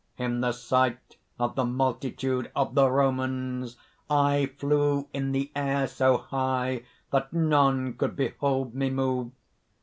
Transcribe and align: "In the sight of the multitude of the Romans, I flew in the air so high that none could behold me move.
"In 0.17 0.41
the 0.41 0.51
sight 0.51 1.17
of 1.37 1.53
the 1.53 1.63
multitude 1.63 2.49
of 2.55 2.73
the 2.73 2.89
Romans, 2.89 3.77
I 4.09 4.49
flew 4.57 5.07
in 5.13 5.31
the 5.31 5.51
air 5.55 5.85
so 5.85 6.17
high 6.17 6.85
that 7.11 7.31
none 7.31 7.93
could 7.93 8.15
behold 8.15 8.73
me 8.73 8.89
move. 8.89 9.29